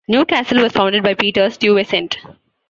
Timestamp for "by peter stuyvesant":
1.03-2.17